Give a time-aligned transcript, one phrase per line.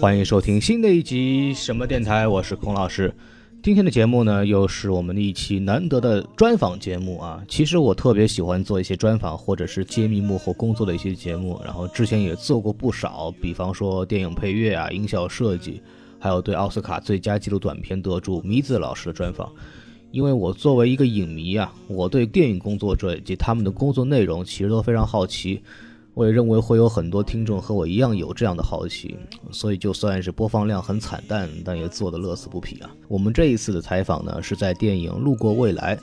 [0.00, 3.12] 欢迎收听新的一集什么电台，我是孔老师。
[3.64, 7.42] 今天的节目呢，又是我们的一期难得的专访节目啊。
[7.48, 11.60] 其实我特别喜欢做一些专访，或者是揭秘幕后工作的一些节目。
[11.64, 15.82] 然后之前也做过不少，比方说电影配乐啊、音效设计，
[16.20, 19.52] 还有对奥斯卡最佳纪录短片得主米子老师的专访。
[20.12, 25.60] 因为我作为一个影迷啊，我对电影工作者以及他们的工作内容其实都非常好奇。
[26.18, 29.16] 我也认为会有很多听众和我一样有这样的好奇，
[29.52, 32.90] 所以就算是播放量很惨淡，但也做得乐此不疲啊。
[33.06, 35.96] 我们这一次的采访呢，是在电影《路过未来》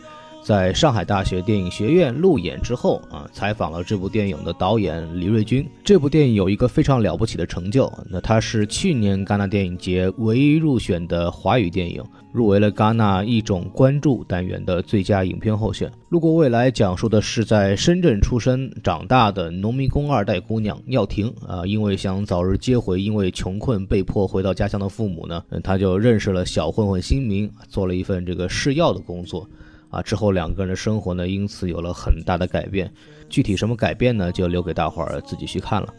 [0.45, 5.67] 在上海大学电影学院路演之后啊，采访了这部电影的导演李瑞军。
[5.83, 12.03] 这部电影有一个非常了不起的成就，那它是去年戛纳电影节唯一入选的华语电影。
[12.31, 15.89] 入围了戛纳一种关注单元的最佳影片候选。
[16.09, 29.49] 路过未来讲述的是在深圳出生长大的农民工二代姑娘耀婷啊，因为想早日接回因为穷困被迫回到家乡的父母呢，她就认识了小混混新民，做了一份这个试药的工作
[29.95, 30.01] 啊。
[30.01, 32.91] 之后两个人的生活呢，因此有了很大的改变。
[33.29, 34.31] 具体什么改变呢？
[34.31, 35.93] 就留给大伙儿自己去看了。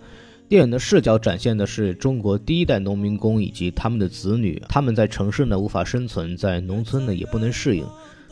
[0.48, 7.84] 电影的视角展现的是中国第一代农民工以及他们的子女，他们在城市呢无法生存，在农村呢也不能适应，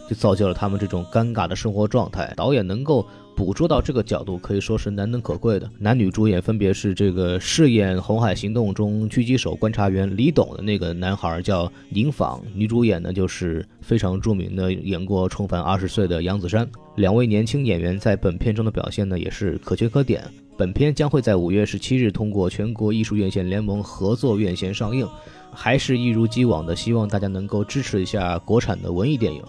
[0.09, 2.33] 就造就了他们这种尴尬的生活状态。
[2.37, 3.05] 导演能够
[3.37, 5.69] 捕捉到这个角度，可以说是难能可贵的。
[5.79, 16.67] 男女主演分别是这个饰演《红海行动》中狙击手观察员李董的那个男孩叫宁仿，女主演呢就是非常著名的演过《重返二十岁》的杨子姗。
[16.97, 20.23] 两位年轻演员在本片中的表现呢也是可圈可点。
[20.57, 25.05] 本片将会在五月十七日通过全国艺术院线联盟合作院线上映，
[25.53, 29.43] 还是一如既往的希望大家能够支持一下国产的文艺电影。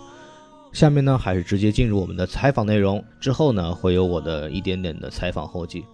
[0.76, 5.86] 下面呢，还是直接进入我们的采访内容，之后呢，会有我的一点点的采访后记。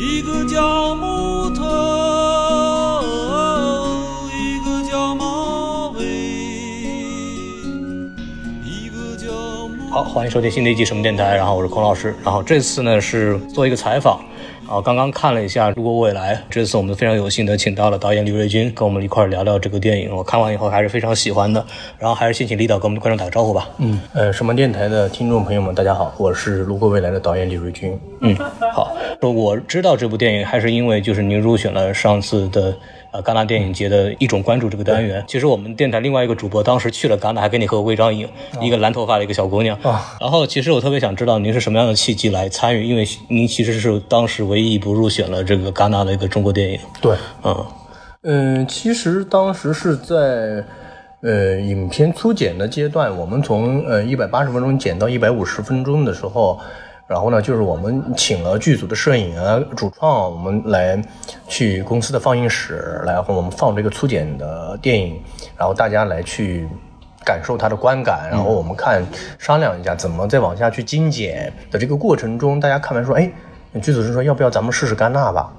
[0.00, 1.62] 一个叫木头。
[9.92, 11.36] 好，欢迎收听新的一集什么电台。
[11.36, 12.14] 然后我是孔老师。
[12.24, 14.20] 然后这次呢是做一个采访。
[14.68, 20.14] 啊，刚刚看了一下《路过未来》，这次我们非常有幸的请到了导演李瑞军，跟我们一块聊聊这个电影。
[20.14, 21.64] 我看完以后还是非常喜欢的。
[22.00, 23.68] 然后还是先请李导跟我们的观众打个招呼吧。
[23.78, 27.96] 嗯，呃，什么电台的听众朋友们，大家好，我是《路过未来》的导演李瑞军。
[28.20, 28.36] 嗯，
[28.74, 28.92] 好。
[29.22, 32.76] 我知道这部电影还是因为就是您入选了上次的。
[33.22, 38.28] 戛纳电影节的一种关注这个单元，其实我们电台另外一个主播当时去了戛纳，还跟你合过一张影，
[38.60, 39.78] 一个蓝头发的一个小姑娘。
[40.20, 46.78] 然后其实我特别想知道您是什么样的契机来参与，因为您其实是当时唯一一部入选了这个戛纳的一个中国电影。
[47.00, 47.66] 对，嗯
[48.22, 50.64] 嗯，其实当时是在
[51.22, 56.58] 呃影片初剪的阶段，我们从呃一百八十分钟剪到一百五十分钟的时候。
[57.06, 61.00] 然后呢，就是我们请了剧组的摄影啊、主创，我们来
[61.46, 65.22] 去公司的放映室来和我们放这个粗剪的电影，
[65.56, 66.68] 然后大家来去
[67.24, 69.06] 感受它的观感，然后我们看
[69.38, 73.30] 商量一下怎么再往下去精简的这个过程中，大家看完说，哎，
[73.80, 75.52] 剧组是说要不要咱们试试戛纳吧？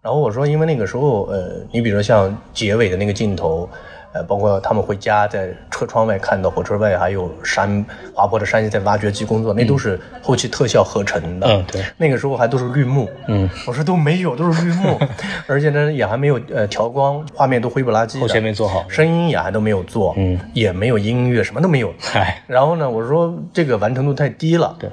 [0.00, 3.68] 然后我说，因为那个时候，呃，你比如说像结尾的那个镜头。
[4.16, 7.84] 呃，包括他们回家，在车窗外看到火车外还有山
[8.14, 11.46] 滑坡的山在挖掘机工作，那都是后期特效合成的。
[11.46, 13.10] 嗯，对，那个时候还都是绿幕。
[13.28, 14.98] 嗯，我说都没有，都是绿幕，
[15.46, 18.18] 而且呢也还没有呃调光，画面都灰不拉几。
[18.18, 21.92] 后期没做好，声音也还都没有做，嗯，也没有音乐，什么都没有。
[22.00, 24.74] 嗨，然后呢，我说这个完成度太低了。
[24.78, 24.88] 对，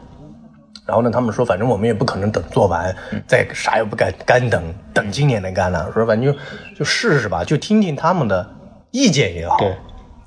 [0.86, 2.94] 然后呢，他们说反正我们也不可能等做完，
[3.26, 4.62] 再啥也不敢干等，
[4.94, 5.90] 等今年的干了。
[5.94, 6.40] 说反正就
[6.80, 8.46] 就试试吧，就听听他们的。
[8.94, 9.58] 意见也好，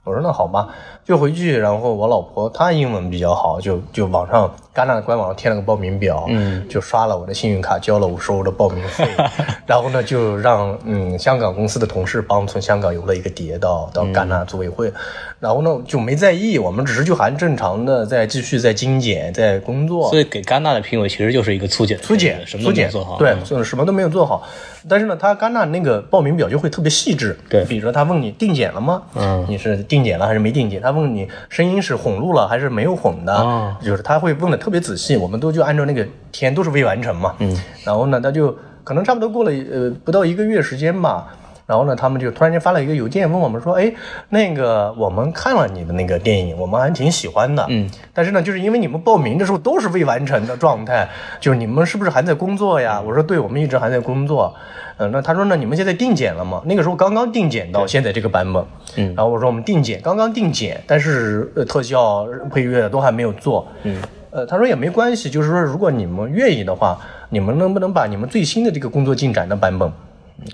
[0.03, 0.75] 我说那好吧，
[1.07, 1.57] 就回去。
[1.57, 9.09] 然后我老婆她英文比较好，就就网上戛纳的官网上填了个报名表，嗯，就刷了我的信用卡，交了五十欧的报名费。
[9.67, 14.93] 然后呢，就让嗯香港公司的同事帮从香港邮了一个碟到到戛纳组委会。
[15.39, 20.09] 然后呢，就没在意，我们只是就还正常的在继续在精简在工作。
[20.09, 24.43] 所以给戛纳的评委其实就是一个粗简，粗简，什么都没有做好，对，什么都没有做好。
[24.89, 29.03] 但是呢，他戛纳那个报名表就会特别细致，对，比如说他问你定检了吗？
[29.15, 30.81] 嗯，你是定检了还是没定检？
[30.81, 33.77] 他问你声音是混录了还是没有混的？
[33.83, 37.35] 就是他会问的特别仔细，我们都就按照那个填都是未完成嘛。
[37.39, 41.29] 嗯，然后呢，他就可能差不多过了呃不到一个月时间吧。
[41.67, 43.93] 然后呢，他们就突然间发了一个邮件问我们说，哎，
[44.29, 51.09] 那个我们看了你的那个电影，我们还挺喜欢的，嗯，但是呢，就是因为你们报名的时候都是未完成的状态，
[51.41, 53.03] 就是你们是不是还在工作呀？
[53.05, 54.55] 我说对，我们一直还在工作。
[54.99, 56.63] 嗯，那他说那你们现在定检了吗？
[56.65, 58.65] 那个时候刚刚定检到现在这个版本，
[58.97, 59.13] 嗯。
[59.15, 66.99] 然后我说我们定检刚刚定检，但是呃特效配乐都还没有做，嗯，呃，他说也没关系，就是说如果你们愿意的话，
[67.29, 69.93] 你们能不能把你们最新的这个工作进展的版本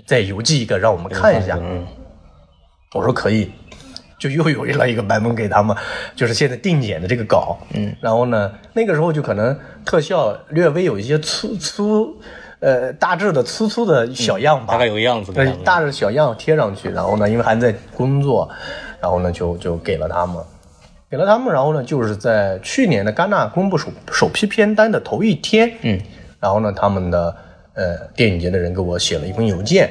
[0.05, 1.57] 再邮寄一个让我们看一下？
[1.61, 1.85] 嗯
[2.93, 3.51] 我说可以，
[4.19, 5.75] 就又邮了一个版本给他们，
[6.15, 7.57] 就是现在定检的这个稿。
[7.73, 12.15] 嗯，然后呢，那个时候就可能特效略微有一些粗粗，
[12.59, 16.87] 呃，大致的粗粗的小样吧，大概有个样子的呃样子大致小样贴上去。
[16.87, 18.47] 然后呢，因为还在工作，
[19.01, 20.37] 然后呢就就给了他们。
[21.09, 25.99] 给了他们，然后呢，就是在去年的戛纳公布首首批片单的头一天，嗯，
[26.39, 27.35] 然后呢，他们的
[27.73, 29.89] 呃电影节的人给我写了一封邮件，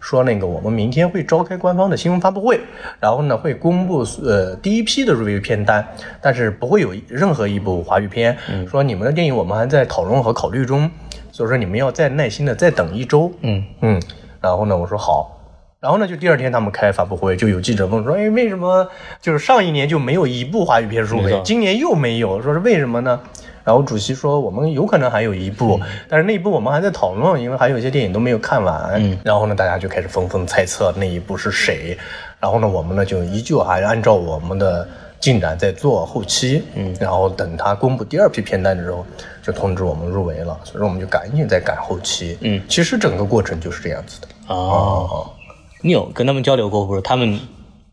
[0.00, 2.60] 说那个我们明天会召开官方的新闻发布会，
[3.00, 5.86] 然后呢会公布呃第一批的入围片单，
[6.20, 8.36] 但是不会有任何一部华语片。
[8.68, 10.90] 说你们的电影我们还在讨论和考虑中，
[11.32, 13.32] 所以说你们要再耐心的再等一周。
[13.40, 14.00] 嗯嗯，
[14.40, 15.30] 然后呢我说好。
[15.80, 18.88] 然后呢，就第二天他们开发布会，就有记者问说：“哎，为什么
[19.20, 22.40] 就是上一年就没有一部华语片入围，今年又没有？
[22.40, 23.20] 说是为什么呢？”
[23.64, 28.92] 然后主席说：“我们有可能还有一部，但是那一部我们还在讨论，因为还有一些电影都没有看完。
[28.96, 31.96] 嗯然后呢，大家就开始纷纷猜测那一部是谁。
[32.38, 34.86] 然后呢，我们呢就依旧还按照我们的
[35.18, 36.62] 进展在做后期。
[36.74, 39.06] 嗯，然后等他公布第二批片单的时候，
[39.42, 42.36] 就通知我们入围了，所以说我们就赶紧在赶后期。
[42.42, 44.28] 嗯，其实整个过程就是这样子的。
[44.48, 45.30] 哦，
[45.80, 47.40] 你有跟他们交流过，或者他们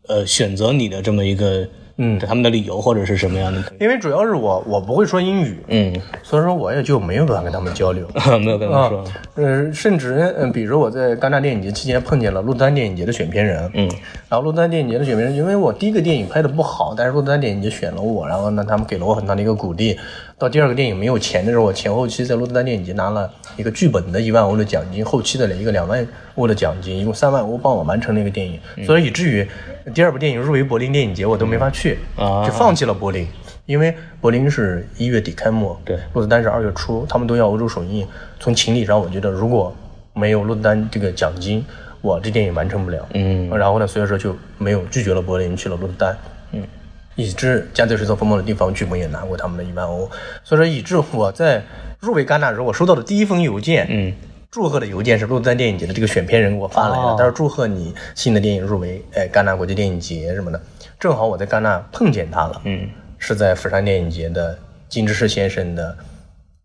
[0.06, 1.66] 呃选择你的这么一个
[1.96, 3.62] 嗯他们的理由或者是什么样的？
[3.80, 5.92] 因为主要是我我不会说英语，嗯，
[6.22, 8.06] 所以说我也就没有办法跟他们交流。
[8.40, 9.04] 没有跟他们说，
[9.36, 13.88] 呃，甚至嗯，比如我在戛纳电影节期间碰见了鹿特丹电影节的选片人，嗯，
[14.28, 19.98] 然后鹿特丹电影节的选片人，因为我第一个电影拍的不好，但是鹿特丹电影节选了我，然后呢，他们给了我很大的一个鼓励。
[20.42, 26.04] 到第二个电影没有钱的时候，我前后期在鹿特丹电影节拿了一个剧本的一万欧的奖金，后期的一个两万
[26.34, 29.46] 欧的奖金，一共三万欧帮我完成了一个电影，所以以至于
[29.94, 33.24] 第二部电影入围柏林电影节我都没法去，啊就放弃了柏林。
[33.66, 38.04] 因为柏林是一月底开幕，对鹿特丹是二月初，他们都要欧洲首映。
[38.40, 39.72] 从情理上，我觉得如果
[40.12, 41.64] 没有鹿特丹这个奖金，
[42.00, 43.06] 我这电影完成不了。
[43.14, 46.16] 嗯，然后呢，所以说就没有拒绝了柏林，去了鹿特丹。
[46.50, 46.64] 嗯，
[47.14, 50.10] 以致《家在水草风暴》的地方剧本也拿过他们的一万欧。
[50.42, 51.62] 所以说，以致我在
[52.00, 54.12] 入围戛纳的时候，我收到的第一封邮件，嗯，
[54.50, 60.60] 祝贺的邮件是鹿特丹电影节的这个选片人给我发来的，哦他说祝贺你新的电影入围，哎，戛纳国际电影节什么的。
[60.98, 62.88] 正好我在戛纳碰见他了，嗯，
[63.18, 64.58] 是在釜山电影节的
[64.88, 65.96] 金志士先生的，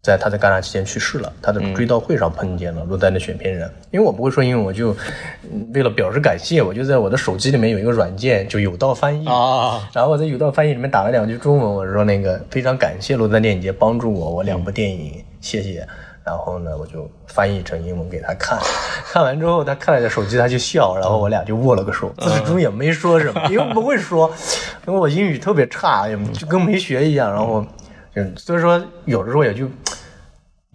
[0.08, 3.70] 在他在戛纳期间去世了，他的追悼会上碰见了鹿特丹的选片人。
[3.92, 4.96] 因为我不会说英文，我就
[5.52, 15.86] 嗯为了表示感谢，我就在我的手机里面有一个软件，就有道翻译啊，然后我在有道翻译里面打了两句中文，我说那个非常感谢鹿特丹电影节帮助我，我两部电影，谢谢。
[16.24, 18.60] 然后呢，我就翻译成英文给他看，
[19.12, 24.30] 看完之后他看了下手机，他就笑，然后我俩就握了个手，自始至终也没说什么， 因为不会说，
[24.86, 27.32] 因为我英语特别差，也就跟没学一样。
[27.32, 27.66] 然后，
[28.14, 29.68] 就，所以说有的时候也就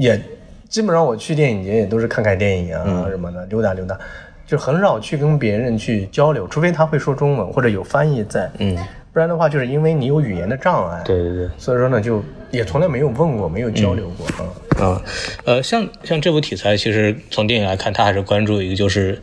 [0.02, 0.20] 也
[0.68, 3.96] 基本上我去电影节也都是看看电影啊什么的，溜达溜达，
[4.44, 8.76] 就很少去跟别人去交流，除非他会说中文或者有翻译在，嗯，
[9.12, 11.48] 不然的话就是因为你有语言的障碍，对对对。
[11.56, 14.50] 所以说呢就也从来没有问过，没有交流过啊。
[14.80, 15.02] 啊，
[15.44, 19.22] 呃，像像这部题材，其实从电影来看，他还是关注一个就是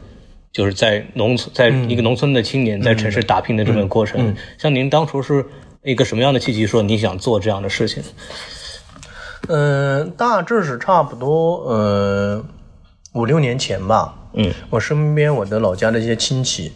[0.54, 4.34] 就是在农村，在一个农村的青年在城市打拼的这么一个过程。
[4.58, 5.44] 像您当初是
[5.84, 8.02] 一个什么样的契机，说你想做这样的事情？
[9.48, 12.44] 嗯， 大致是差不多呃
[13.14, 14.14] 五六年前吧。
[14.34, 16.72] 嗯，我身边我的老家的一些亲戚，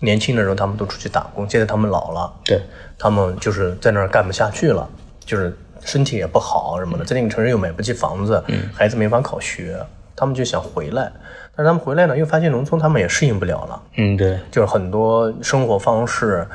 [0.00, 2.62] 年轻的时候他们都出去打工，现在他们老了，对，
[2.98, 4.88] 他们就是在那儿干不下去了，
[5.24, 8.70] 就是身体也不好什么的，在那个城市又买不起房子，嗯。
[8.74, 9.78] 孩子没法考学，
[10.16, 11.12] 他们就想回来，
[11.54, 16.46] 但是他们回来呢，又发现农村他们也适应不了了，嗯，对，就是很多生活方式，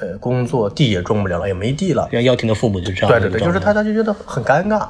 [0.00, 3.08] 呃，工作地也种不了了，也没地了，像姚婷的父母就这样。
[3.08, 4.86] 对对对，就是他，他就觉得很尴尬，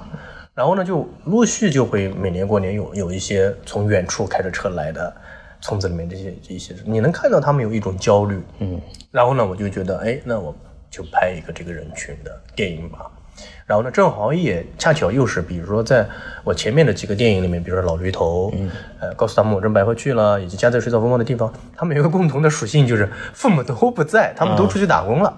[0.55, 5.15] 然后呢，就陆续就会每年过年有有一些从远处开着车来的
[5.61, 10.55] 村子里面这些这些，你能看到他们有一种焦虑，嗯，然后呢，我就觉得，哎，那我
[10.91, 13.11] 就拍一个这个人群的电影吧。
[13.66, 16.07] 然后呢，正好也恰巧又是，比如说在
[16.42, 25.37] 我前面的几个电影里面，比如说《老驴头》，嗯，呃，告诉他们我正白鹤去了，以及《家在水草丰茂的地方》，他们有一个共同的属性，就是父母都不在，他们都出去打工了。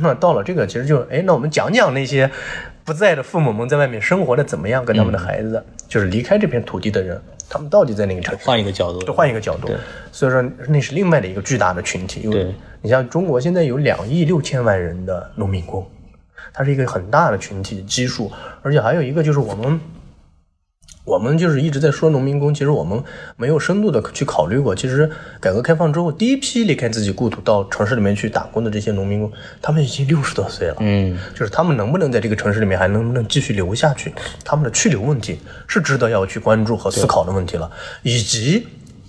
[0.00, 2.30] 那到了这个，其实就，哎，那我们讲讲那些
[2.84, 7.20] 不在的父母们在外面生活的怎么样，跟他们的孩子，就是离开这片土地的人。
[7.50, 8.44] 他们到底在哪个城市？
[8.44, 9.70] 换一个角度，就换一个角度。
[10.12, 12.20] 所以说那是另外的一个巨大的群体。
[12.20, 15.86] 因为你像中国现在有两亿六千万人的农民工，
[16.52, 18.30] 它是一个很大的群体基数，
[18.62, 19.80] 而且还有一个就是我们。
[21.04, 23.02] 我们就是一直在说农民工，其实我们
[23.38, 24.74] 没有深度的去考虑过。
[24.74, 30.76] 其实改革开放之后，第一批离开自己故土到城市里面去打工的这些农民工，他们已经六十多岁了。
[30.80, 34.12] 嗯，就是他们能不能在这个城市里面还能不能继续留下去，
[34.44, 37.70] 他们的去留问题是值得要去关注和思考的问题了。
[38.02, 38.66] 以及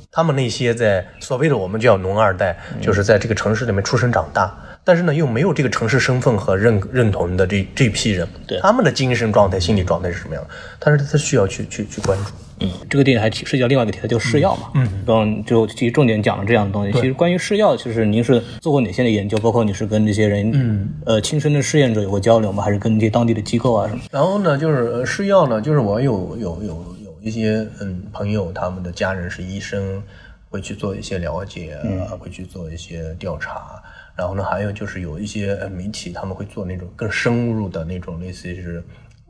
[0.10, 4.58] 他们那些在所谓的我们叫农二代，就是在这个城市里面出生长大。
[4.90, 10.50] 但是呢，又没有这个城市身份和认认同的这这批人，对他们的精神状态、心理状态是什么样的？
[10.80, 12.32] 他是他需要去去去关注。
[12.62, 14.72] 嗯，这个电影还涉及到另外一个题材，就是试药嘛。
[14.74, 16.92] 嗯，嗯，就其实重点讲了这样的东西。
[16.94, 19.38] 其实关于试药，其实您是做过哪些的研究？
[19.38, 22.64] 包括你是跟这些人，嗯，呃，亲身的试验者有过交流吗？
[22.64, 24.02] 还是跟这些当地的机构啊什么？
[24.10, 30.02] 然后呢，就是试药呢，就是我有有有有一些嗯朋友，他们的家人是医生，
[30.50, 31.78] 会去做一些了解，
[32.20, 33.80] 会去做一些调查。
[34.20, 38.84] 然后呢，还有就是有一些媒体，他们会做那种更深入的那种，类似于是，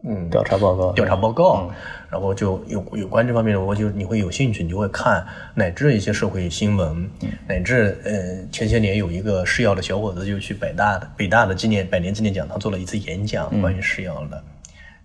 [0.04, 1.70] 嗯，调查报告，调查报告。
[2.10, 7.08] 然后就有有关这方面的，我就你会有兴趣，你就会看，乃至一些社会新闻，
[7.48, 14.44] 乃至呃，前些年有一个试药的小伙子就去北大的北大的纪念百年纪念讲堂做了一次演讲，关于试药的。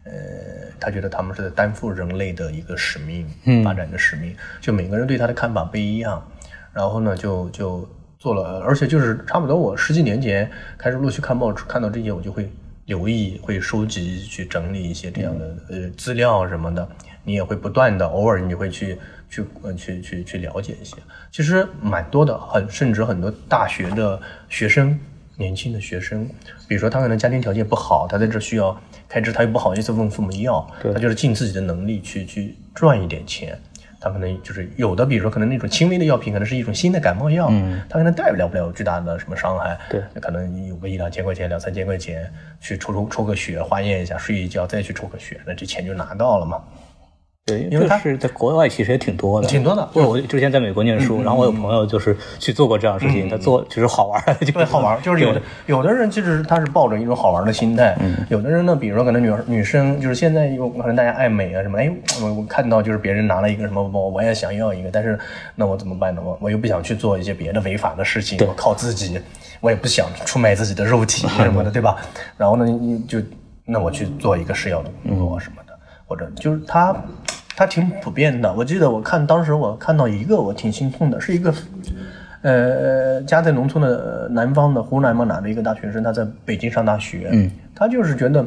[0.04, 0.12] 呃，
[0.80, 3.28] 他觉得他们是在担负人类的一个使命，
[3.62, 4.34] 发展的使命。
[4.62, 6.26] 就每个人对他的看法不一样。
[6.72, 7.86] 然后呢，就就。
[8.24, 12.50] 做了，而且就是差不多，我十几年前开始陆续看报纸，看到这些，我就会
[12.86, 16.88] 留意，会收集、去整理一些这样的呃资料什么的。
[17.22, 20.96] 你也会不断的，偶尔你会去去呃去去去了解一些。
[21.30, 24.98] 其实蛮多的，很甚至很多大学的学生，
[25.36, 26.26] 年轻的学生，
[26.66, 28.74] 比如说他可能家庭条件不好，他在这需要
[29.06, 33.58] 开支，他又不好意思问父母要，他就是尽自己的能力去去赚一点钱。
[34.04, 42.30] 他可能就是有的，比如说可能那种轻微的药品，可能是一种新的感冒药，嗯，它可能带不了不了巨大的什么伤害，对，可能有个一两千块钱、两三千块钱，
[42.60, 46.62] 去抽抽抽个血，化验一下，睡一觉再去抽个血，那这钱就拿到了嘛。
[47.46, 49.86] 对，因为他是在国外，其实也挺多的，挺多的。
[49.94, 55.00] 就我之前在美国念书，然后我有朋友就是去做过这样的事情，他做 就是好玩，就好玩。
[55.02, 57.94] 就是有的有的人其实他是抱着一种好玩的心态，
[58.30, 65.18] 有的人呢，比如说可能女女生，就是现在有可能大家爱美啊什么，哎，我我看到就是别人拿了一个什么，我我也想要一个，但是
[65.54, 66.22] 那我怎么办呢？
[66.24, 69.20] 我我又不想去做一些别的违法的事情，我靠自己，
[69.60, 71.96] 我也不想出卖自己的肉体什么的，对吧？
[72.38, 73.18] 然后呢，你就
[73.66, 75.63] 那我去做一个试药的工作什么的，
[76.06, 76.94] 或者就是他。
[77.56, 81.54] 他挺普遍的，我记得我看当时我看到一个我挺心痛的，是一个，
[82.42, 88.44] 呃，家在农村的南方的湖南嘛哪的一个大学生，他在北京上大学，嗯，他就是觉得。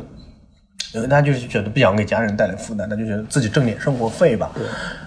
[1.10, 4.52] 他就是觉得不想给家人带来负担，他就觉得自己挣点生活费吧。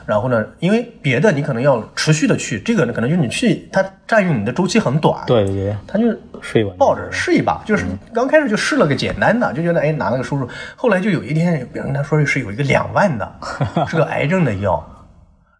[0.07, 5.25] 然后呢，因为别的你可能要持续的去，这个呢可能就是你去，它占用你的周期很短。
[5.27, 5.75] 对对。
[5.87, 6.07] 他就
[6.43, 10.49] 试一把，抱着试一把，就是刚开始就试了个简单的，就觉得哎拿了个收入。
[10.77, 13.33] 后来就有一天别人跟他说是有一个两万的，
[13.89, 14.85] 是个癌症的药。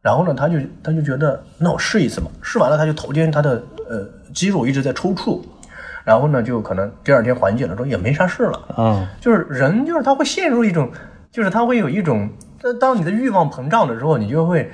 [0.03, 2.31] 然后呢，他就他就觉得那我试一次吧。
[2.43, 5.43] 试完了他就头天他的呃肌肉一直在抽搐。
[6.05, 8.69] 然后呢，就可能第二天缓解了之后也没啥事了。
[8.79, 10.91] 嗯，就是人就是他会陷入一种，
[11.31, 12.29] 就是他会有一种，
[12.81, 14.71] 当你的欲望膨胀的时候，你就会，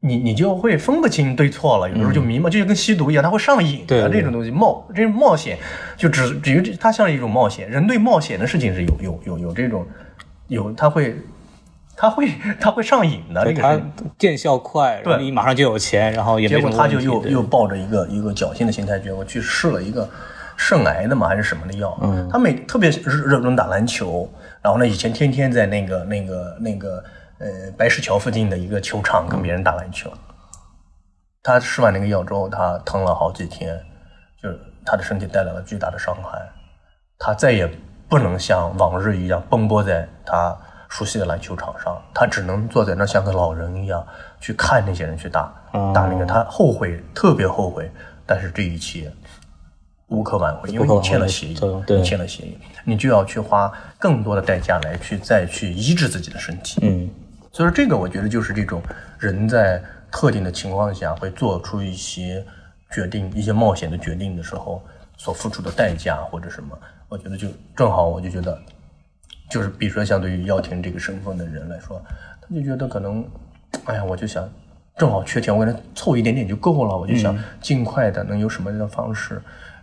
[0.00, 1.88] 你你就会分不清对错了。
[1.88, 4.50] 有的时候就迷茫，就像跟吸毒一样，他会上瘾的这种东西。
[4.50, 5.58] 冒这种冒险，
[5.96, 7.68] 就只只有它像一种冒险。
[7.68, 9.86] 人对冒险的事情是有有有有这种，
[10.48, 11.16] 有他会，
[11.96, 12.28] 他会
[12.60, 13.44] 他会上瘾的。
[13.44, 13.82] 这个
[14.18, 20.08] 见效快，对，你马上就有钱，然后也结果他就又又抱着一个一个侥幸的心态，觉得我去试了一个。
[20.62, 21.98] 肾癌的嘛还是什么的药？
[22.02, 24.30] 嗯，他每特别热衷打篮球，
[24.62, 27.02] 然后呢，以前天天在那个那个那个
[27.38, 30.08] 呃白石桥附近的一个球场跟别人打篮球。
[31.42, 33.76] 他吃完那个药之后，他疼了好几天，
[34.40, 36.38] 就是他的身体带来了巨大的伤害，
[37.18, 37.68] 他再也
[38.08, 40.56] 不能像往日一样奔波在他
[40.88, 44.06] 熟悉的篮球场上，他只能坐在那像个老人一样
[44.38, 45.52] 去看那些人去打
[45.92, 47.90] 打那个，他后悔，特别后悔，
[48.24, 49.12] 但是这一切。
[50.12, 51.56] 无可挽回，因为你签了协议，
[51.88, 56.80] 你签了协议，你就要去花更多的代价来去再去医治自己的身体。
[56.82, 57.08] 嗯，
[57.50, 58.82] 所以说这个我觉得就是这种
[59.18, 62.44] 人在特定的情况下会做出一些
[62.90, 64.82] 决定、一些冒险的决定的时候
[65.16, 66.78] 所付出的代价或者什么，
[67.08, 68.60] 我觉得就正好，我就觉得
[69.50, 72.00] 就是比如说相对于姚婷这个身份的人来说，
[72.42, 73.24] 他就觉得可能，
[73.86, 74.46] 哎呀，我就想
[74.98, 79.40] 正好缺钱，我给他凑一点点就够了，我就想尽快的能有什么样的方式。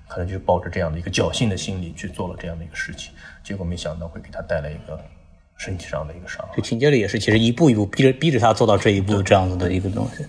[0.09, 3.13] 可能就抱着这样的一个侥幸的心理去做了这样的一个事情，
[3.43, 4.99] 结果没想到会给他带来一个
[5.55, 6.57] 身体上的一个伤害。
[6.57, 10.25] 就情节里也是，其实一步一步逼着逼着他做到这一步这样子的一个东西。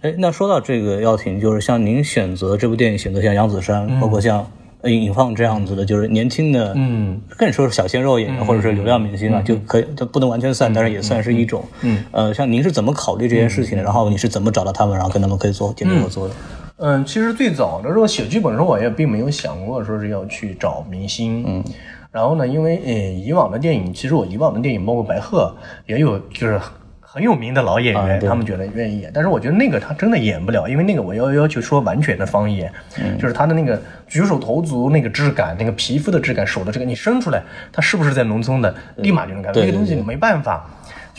[0.00, 4.50] 哎，那说到这个耀廷，就是像您选择这部电影，选择像杨子姗，包括像
[4.84, 11.62] 尹尹放这样子的，就是年轻的，嗯，更说是小鲜肉演员或者是流量明星啊，就可以，它不能完全算，但是也算是一种。
[11.82, 13.84] 嗯，呃，像您是怎么考虑这件事情的？
[13.84, 16.34] 然后你是怎么找到他们，然后跟他们可以做建立合作的？
[16.82, 21.44] 嗯，其实最早的时候写剧本的时候，我也并没有想过说是要去找明星。
[21.46, 21.64] 嗯，
[22.10, 25.54] 然后呢，因为呃以往的电影，其实我以往的电影包括白鹤
[25.86, 26.58] 也有就是
[27.00, 32.72] 很有名的老演员，啊他们觉得愿意演，但是我觉得那个他真的演不了，因为那个我要要求说完全的方言，
[33.18, 40.66] 就是他的那个举手投足那个质感，那个皮肤的质感，手的这个你伸出来，他是不是在农村的，立马就能看到，对那个东西没办法。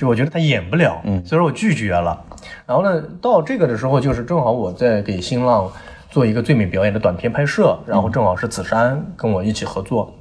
[0.02, 2.20] 就我觉得他演不了，嗯所以说我拒绝了。
[2.66, 5.72] 然后呢，到这个的时候，就是正好我在给新浪
[6.10, 10.12] 做一个最美表演的短片拍摄，然后正好是子珊跟我一起合作。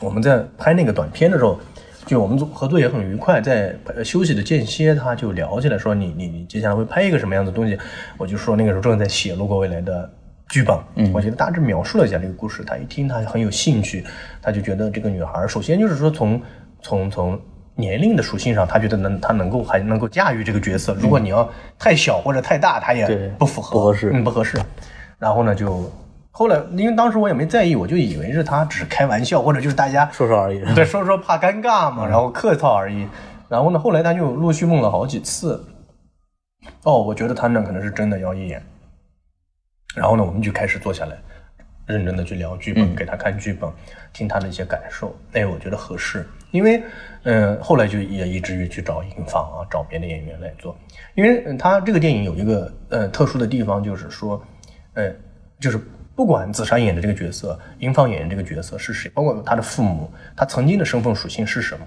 [0.00, 1.58] 我们在拍那个短片的时候，
[2.06, 7.76] 就我们合作也很愉快，在休息的间歇，他就聊起来说你你你接下来会拍一个什么样的东西？
[8.16, 10.08] 我就说那个时候正在写《路过未来》的
[10.48, 14.04] 剧本，嗯我觉得大致描述了一下这个故事，他一听他很有兴趣，
[14.40, 16.40] 他就觉得这个女孩首先就是说从
[16.80, 17.40] 从从
[17.74, 20.94] 年龄的属性上，他觉得能他能够还能够驾驭这个角色。
[21.00, 21.48] 如果你要
[21.78, 23.06] 太小或者太大，他也
[23.38, 24.58] 不符合，不合适嗯，不合适。
[25.18, 25.90] 然后呢，就
[26.30, 30.60] 后来因为当时我也没在意，我就以为是他只是开玩笑，或者就是大家说说而已。
[30.74, 33.06] 对，说说怕尴尬嘛，然后客套而已。
[33.48, 35.62] 然后呢，后来他就陆续梦了好几次。
[36.84, 38.62] 哦，我觉得他那可能是真的要演。
[39.94, 41.16] 然后呢，我们就开始坐下来，
[41.86, 43.70] 认真的去聊剧本，给他看剧本，
[44.12, 45.14] 听他的一些感受。
[45.32, 46.82] 哎，我觉得合适，因为
[47.24, 50.76] 嗯、后来就也以至于去找银放啊，找别的演员来做。
[51.14, 54.42] 因为、嗯他这个电影有一个呃特殊的地方，就是说，
[54.94, 55.12] 呃，
[55.60, 55.78] 就是
[56.16, 61.86] 不管紫砂演的这个角色，银放演的这个角色是谁，包括他的父母，他曾经的身份属性是什么，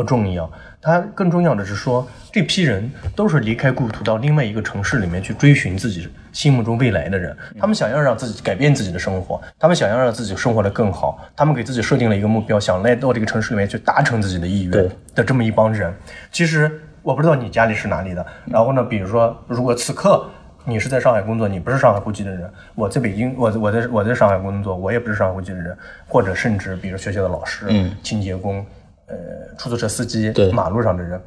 [0.00, 0.50] 不重要。
[0.80, 7.36] 他更重要的是说，这批人都是离开故土到另外一个城市里面去追寻自己心目中未来的人。
[7.58, 15.92] 他们想要让自己改变自己的生活，他们想要让自己生活的更好，他们给自己设定了一个目标，想来到这个城市里面去达成自己的意愿对的这么一帮人。
[16.32, 20.24] 其实我不知道你家里是哪里的，然后呢，比如说如果此刻。
[20.66, 22.48] 你是在上海工作，你不是上海户籍的人。
[22.74, 25.74] 我在北京，我我在我在上海工作，我也不是上海户籍的人，
[26.06, 27.66] 或者甚至比如学校的老师、
[28.02, 28.64] 清洁工、
[29.10, 31.20] 呃出租车司机对、马路上的人，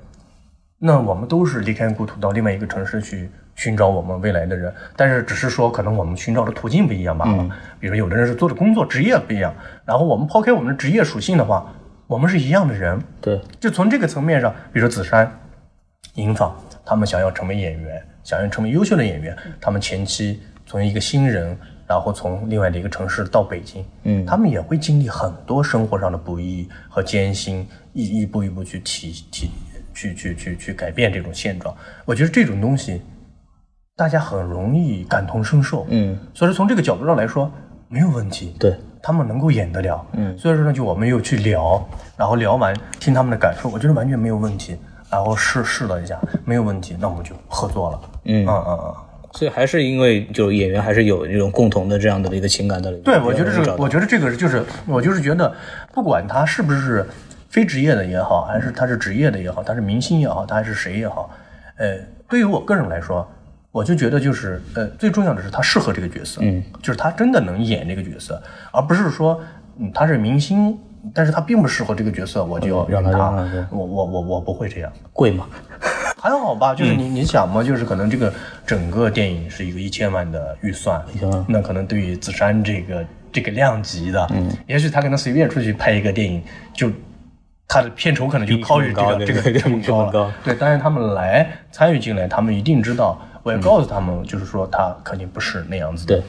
[0.79, 7.49] 那我们都是离开故土到另外一个城市去寻找我们未来的人，但是只是说可能我们寻找的途径不一样罢了。
[7.79, 9.53] 比如有的人是做的工作职业不一样，
[9.85, 11.71] 然后我们抛开我们的职业属性的话，
[12.07, 12.99] 我们是一样的人。
[13.21, 15.31] 对，就从这个层面上，比如说子珊、
[16.15, 16.51] 尹昉，
[16.85, 21.55] 他们想要成为演员，想要成为优秀的演员，他们前期从一个新人，
[21.87, 29.51] 然后从另外的一个城市到北京，嗯，他们也会经历很多生活上的不易和艰辛，一一步一步去体体，
[29.93, 31.75] 去去去去改变这种现状。
[32.05, 33.01] 我觉得这种东西，
[33.95, 37.51] 大家很容易感同身受，嗯，所以说从这个角度上来说，
[37.89, 41.85] 没有问题，对，他们能够演得了，嗯，所以说呢，就我们又去聊，
[42.17, 44.77] 然后聊完听他们的感受，我觉得完全没有问题，
[45.11, 48.45] 然后试试了一下，没有问题，那我们就合作了，嗯。
[48.47, 48.95] 嗯嗯嗯，
[49.33, 53.03] 所以还是因为就演员还是有这种共同的这样的一个情感在里面。
[53.03, 55.53] 对，我觉得这个，我觉得这个就是，我就是觉得，
[55.91, 57.05] 不管他是不是
[57.49, 61.29] 非职业的也好，还是他是职业的也好，他是明星也好，他还是谁也好，
[61.77, 61.97] 呃，
[62.29, 63.27] 对于我个人来说，
[63.71, 68.41] 我就觉得就是，呃，最重要的是他适合这个角色，嗯，就是他真的能演这个角色，
[68.71, 69.41] 而不是说，
[69.79, 70.77] 嗯，他是明星，
[71.11, 74.93] 但是他并不适合这个角色，我就要让他我我我我不会这样。
[75.11, 75.47] 贵嘛，
[76.23, 78.33] 还好吧，就是你、你想嘛，就是可能这个
[78.65, 81.03] 整个电影是一个一千万的预算，
[81.49, 86.41] 那可能对于紫珊这个这个量级的，嗯，也许他可能随便出去拍一个电影，
[86.73, 86.89] 就
[87.67, 90.33] 他的片酬可能就高于这个这个这么高了。
[90.45, 96.23] 对，但是他们来参与进来，他们一定知道，我也告诉他们，就是说他肯定不是那样子的，对，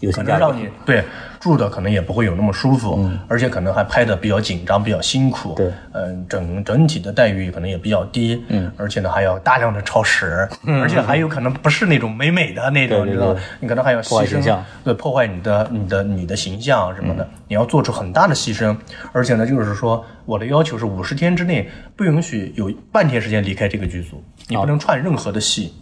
[0.00, 0.22] 有可。
[0.22, 1.02] 能让你对
[1.38, 5.54] 住的可能也不会有那么舒服，而且可能还拍的比较紧张，比较辛苦。
[5.54, 10.48] 对，嗯、整整体的待遇可能也比较低，嗯，而且呢还要大量的超时，
[10.82, 13.40] 而且还有可能不是那种美美的那种，你知道吗？
[13.60, 14.40] 你可能还要牺牲
[14.82, 18.76] 对，破坏你的你的你的形象什么的，你要做出很大的牺牲，
[19.12, 25.72] 而且呢就是说我的要求是五十天之内不允许有半天时间离开这个剧组，你不能串任何的戏。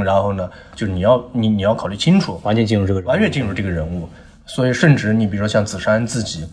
[0.00, 4.08] 嗯，然后呢，就是你要你你要考虑清楚，完全进入这个人物完全进入这个人物。
[4.46, 6.46] 所以，甚至你比如说像紫珊自己，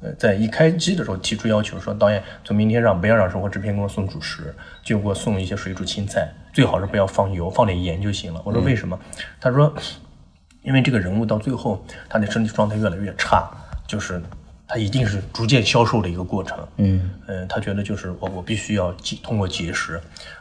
[0.00, 8.42] 呃，在一开机的时候提出要求说，导演从明天让不要让生活制片给我送主食，就给我送一些水煮青菜，最好是不要放油，放点盐就行了。
[8.44, 8.98] 我说为什么？
[9.40, 9.74] 他说，
[10.62, 13.50] 因为这个人物到最后他的身体状态越来越差，
[13.86, 14.20] 就是
[14.66, 16.58] 他一定是逐渐消瘦的一个过程。
[16.76, 19.98] 嗯嗯，他觉得就是我我必须要节通过节食，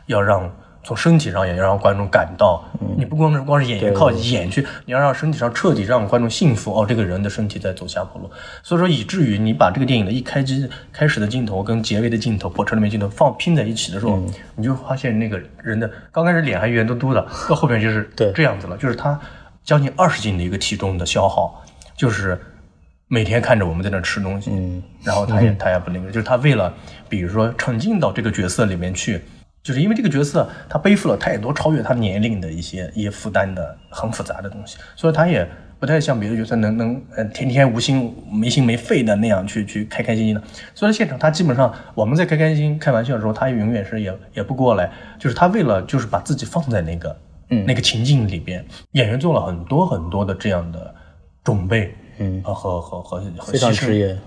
[0.07, 0.53] 要让
[0.87, 2.63] 从身体上也要让观众感到，
[2.95, 8.31] 你不光是光是演员靠演去，你要让身体上彻底让观众信服哦，这个人的身体在走下坡路。
[8.63, 14.17] 所以说以至于你把这个电影的一开机开始的镜头跟结尾的镜头、火车里面镜头放拼在一起的时候，
[14.55, 19.19] 你就发现那个人的刚开始脸还圆嘟嘟的，到后面就是对这样子了，就是他
[19.65, 21.65] 将近二十斤的一个体重的消耗，
[21.97, 22.39] 就是
[23.09, 26.73] 每天看着我们在那吃东西，嗯然后他也他也不那个，就是他为了
[27.09, 29.21] 比如说沉浸到这个角色里面去，
[29.67, 35.45] 就是因为这个角色他背负了太多超越他年龄的一些一些负担的很复杂的东西，所以他也
[35.77, 40.41] 不太像别的角色能能呃天天无心没心没肺的那样去去开开心心的。
[40.73, 47.17] 所以现场他基本上我们在开开心心开玩笑的时候，他永远是也也不过来，就是他为了就是把自己放在那个
[47.49, 50.95] 嗯那个情境里边，演员做了很多很多的这样的
[51.43, 54.17] 准备，嗯和和和和和非常职业。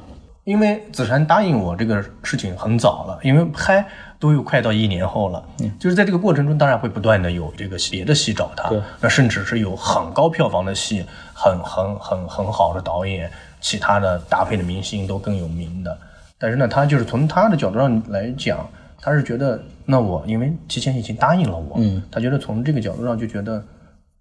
[0.44, 3.86] 因为子珊答应我这个事情很早了，因为拍
[4.20, 5.42] 都有快到一年后了，
[5.80, 11.04] 就是在这个过程中，当然会不断的有这个别的戏找他，那甚至是有很高票房的戏，
[11.34, 15.98] 很很很很好的导演，其他的搭配的明星都更有名的。
[16.38, 18.68] 但是呢，他就是从他的角度上来讲，
[19.00, 23.64] 他是觉得，那我因为提前已经答应了我，嗯，他觉得从这个角度上就觉得，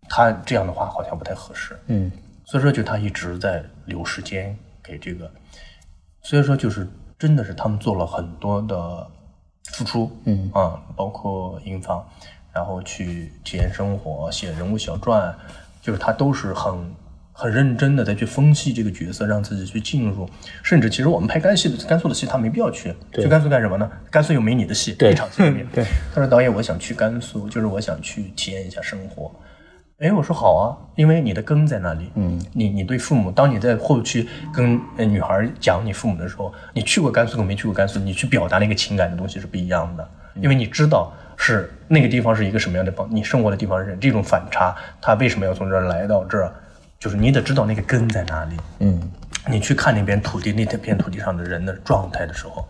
[0.08, 2.10] 他这样的话好像不太合适，嗯。
[2.46, 5.30] 所以说就他一直在留时间给这个，
[6.24, 6.88] 所以说就是
[7.20, 9.08] 真的是他们做了很多的
[9.72, 12.04] 付出，嗯啊，包括营放，
[12.54, 15.34] 然后去体验生活、写人物小传，
[15.82, 16.74] 就是他都是很
[17.32, 20.30] 很认真的在去分析这个角色，让自己去进入。
[20.62, 23.90] 甚至其实我们拍甘系的甘肃的戏，他没必要去，对去甘肃干什么呢？
[24.12, 25.66] 甘肃又没你的戏，对一场戏都没有。
[25.74, 29.32] 对，他说导演，我想去甘肃，就是我想去体验一下生活。
[30.00, 32.10] 哎，我说好啊，因为你的根在那里。
[32.16, 46.54] 嗯，你你对父母，当你在后期跟呃女孩讲你父母的时候，你去过甘肃跟没去过甘肃，你去表达那个情感的东西是不一样的，因为你知道是那个地方是一个什么样的方，你生活的地方是这种反差，他为什么要从这儿来到这儿，
[46.98, 48.56] 就是你得知道那个根在哪里。
[48.80, 49.12] 嗯
[49.50, 52.66] 你去看那边土地，那片土地上的人的状态的时候，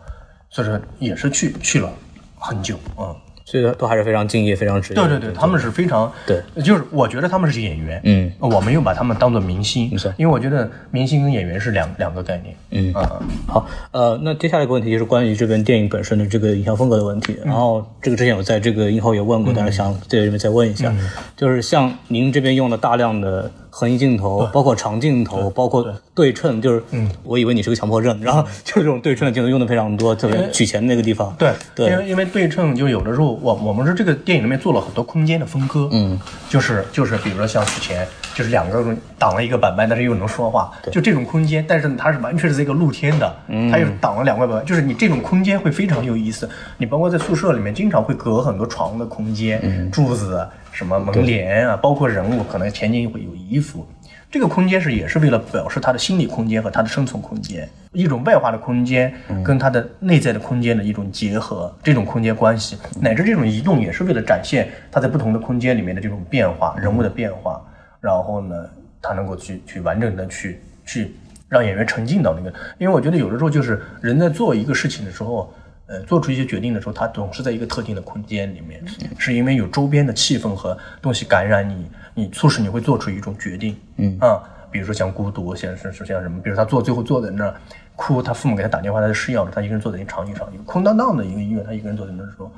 [0.50, 1.92] 所以说也是去去了
[2.40, 3.16] 很久，嗯。
[3.50, 4.96] 所以都还是非常敬业、非常职业。
[4.96, 10.14] 对对对，他们是非常对，就是我觉得他们是演员，嗯，我没有把他们当做明星，错。
[10.18, 12.94] 因为我觉得明星跟演员是两两个概念，嗯。
[12.94, 17.36] 啊，好，呃，那接下来一个问题就是关于这边电影本身的这个影像风格的问题。
[17.44, 20.94] 然后这个之前我在这个影后也问过，但是想在这边再问一下，
[21.36, 26.34] 就是像您这边用了大量的横移镜头，包括长镜头，包括对。
[26.34, 26.84] 称，就是
[27.24, 31.34] 我以为你是个强迫症，然后就是这种对称的镜头用的非常多，特别取钱那个地方。
[31.40, 31.90] 对对。
[31.90, 43.36] 因为因为对称，就有的时候我我们是这个电影里面做了很多空间的分割，嗯，就是就是比如说像取钱就是两个人挡了一个板板，但是又能说话，就这种空间，但是它是完全是在一个露天的，
[43.72, 46.48] 它又挡了两块板板，就是你这种空间会非常有意思。
[46.78, 50.48] 你包括在宿舍里面，经常会隔很多床的空间、柱子、
[50.80, 53.86] 什么门帘啊，包括人物可能前景会有衣服。
[54.32, 59.14] 这个空间是也是为了表示他的心理空间和他的生存空间，一种外化的空间
[59.44, 67.62] 跟他的内在的空间的一种结合，这种空间关系，乃至这种移动也是为了展现他在不同的空间里面的这种变化，人物的变化，
[68.00, 68.56] 然后呢，
[69.02, 71.14] 他能够去去完整的去去
[71.50, 75.54] 让演员沉浸到那个，因为我觉得有的时候就是人在做一个事情的时候。
[75.90, 78.80] 呃，做出一些决定的时候，他总是在一个特定的空间里面，
[79.18, 83.76] 是因为有周边的气氛和东西感染你，你促使你会做出一种决定。
[83.98, 87.56] 嗯啊，比如说像孤独，像是是像什么，比如他坐最后坐在那儿
[87.96, 92.52] 哭，他父母给他打电话，他在吃药了，他一个人坐在一个长椅上，一个空荡荡的一个医院，他一个人坐在那儿说，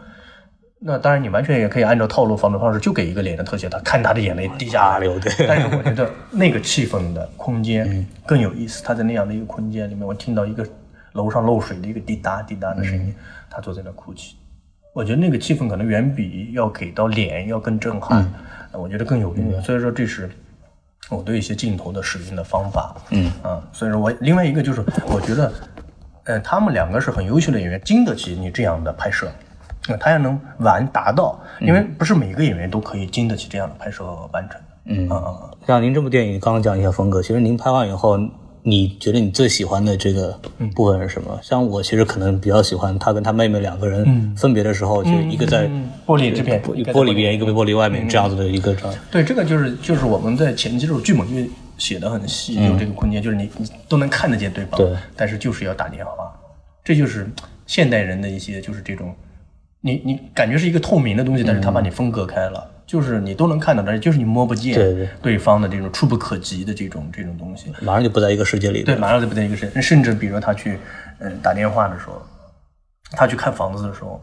[0.80, 8.84] 那当然你完全也可以按照套路方的方式，就给一个脸的特写，他看他的眼泪滴下流对 但是我觉得那个气氛的空间更有意思。
[8.84, 10.67] 他在那样的一个空间里面，我听到一个
[11.13, 13.13] 楼上漏水的一个滴答滴答的声音，
[13.50, 14.36] 他坐在那哭泣。
[14.93, 18.30] 我觉得那个气氛可能远比要给到脸要更震撼，
[18.71, 19.62] 呃我觉得更有用。
[19.62, 20.30] 所以说这是
[21.10, 22.95] 我对一些镜头的使用的方法。
[23.10, 25.54] 嗯啊，所以说我另外一个就是我觉得，
[26.26, 29.32] 呃，他们两个是很优秀的演员，经得起你这样的拍摄。
[29.88, 34.67] 那他要能完达到，因为不是每个演员都可以经得起这样的拍摄和完成的。
[34.86, 35.50] 嗯啊！
[35.65, 38.19] 像您这部电影刚刚讲一下风格，其实您拍完以后，
[38.63, 40.39] 你觉得你最喜欢的这个
[40.76, 41.39] 部分是什么？
[41.41, 49.00] 像我其实可能比较喜欢他跟他妹妹两个人分别的时候，就一个在嗯玻璃这片，玻玻璃边，一个玻璃外面这样子的一个状态。
[49.12, 54.91] 对，这个就是就是我们在前期时候剧本就写的很细，有这个空间，就是你你都能看得见对方，对。
[55.15, 56.32] 但是就是要打电话，
[56.84, 57.28] 这就是
[57.65, 59.13] 现代人的一些就是这种，
[59.82, 67.71] 你你感觉是一个透明的东西，但是他把你分隔开了，就是你都能看到的，就是你摸不见对对方的这种触不可及的这种这种东西。
[67.82, 68.84] 马上就不在一个世界里。
[68.84, 69.82] 对，马上就不在一个世界。
[69.82, 70.77] 甚至比如说他去
[71.19, 72.21] 嗯打电话的时候，
[73.12, 74.21] 他去看房子的时候，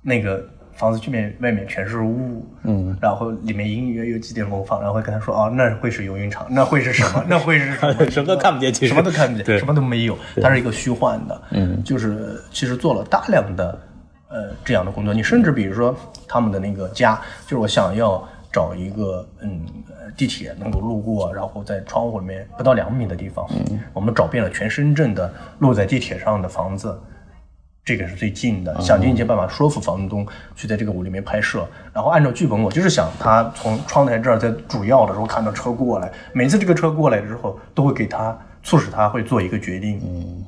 [0.00, 0.42] 那个
[0.72, 7.22] 房子这面外面全是雾，嗯，然后里面隐隐约有几点楼房，然后会跟他说哦，那会是游泳场，那会是什么？
[7.28, 8.04] 那会是什么？
[8.10, 13.78] 什么都看不见，其实什么都看不见，对什么都没有，它是一个虚幻的，嗯，就是其实做了大量的
[14.28, 15.12] 呃这样的工作。
[15.12, 15.94] 你甚至比如说
[16.26, 26.98] 他们的那个家，就是我想要找一个嗯呃地铁能够路过，然后在窗户里面不到两米的地方，嗯，我们找遍了全深圳的落在地铁上的房子。
[27.84, 31.66] 这个是最近的，想尽一切办法说服房东去在这个屋里面拍摄。
[31.90, 39.98] 然后按照剧本，我就是想他从窗台这儿在主要的时候看到车过来，每次这个车过来之后，都会给他促使他会做一个决定。
[40.04, 40.44] 嗯，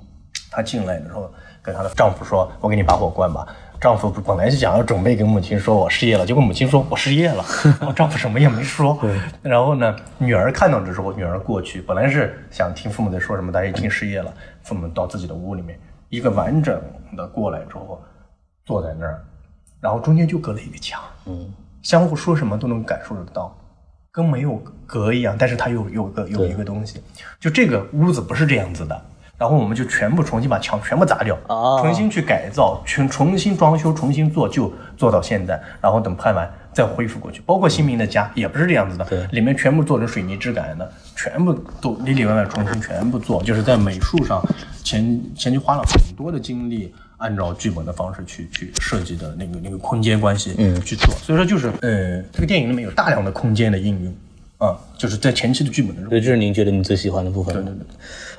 [0.50, 3.46] 她进来的时候跟她的丈夫说：“我给你把火关吧。”
[3.80, 7.42] 丈夫本来是想要准备跟母亲说我失业了，结果母亲说我失业了，
[7.86, 8.98] 我丈夫什么也没说。
[9.40, 14.32] 然后呢，女儿看到的时候，女儿过去，本来是想听父母在说什么，但是已经失业了。
[14.62, 16.78] 父母到自己的屋里面，一个完整
[17.16, 18.02] 的过来之后，
[18.66, 19.24] 坐在那儿，
[19.80, 23.56] 然后中间就隔了一个墙，嗯，相互说什么都能感受得到，
[24.12, 27.02] 跟没有隔一样，但是它有有个有一个东西，
[27.40, 29.02] 就这个屋子不是这样子的。
[29.40, 35.58] 然后我们就全部重新把墙全部砸掉，哦重新去改造，全重新装修，重新做，就做到现在。
[35.80, 37.40] 然后等拍完再恢复过去。
[37.46, 44.44] 包括新民的家也不是这样子的，对里面全部做成水泥质感的，全部都里里外外重新全部做，就是在美术上
[44.84, 46.94] 前前期花了很多的精力。
[47.20, 54.14] 按照剧本的方式去去设计的那个那个空间关系，嗯，去做，所以说就是，呃，这个电影里面有大量的空间的应用，
[54.60, 57.62] 啊，就是在前期的剧本的时候，对，这是您觉得你最喜欢的部分吗？
[57.64, 57.86] 对对对。